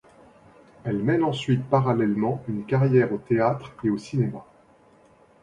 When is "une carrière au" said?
2.47-3.19